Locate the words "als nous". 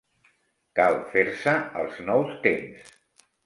1.85-2.35